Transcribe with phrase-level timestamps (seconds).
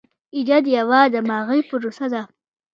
[0.35, 2.21] ایجاد یوه دماغي پروسه ده.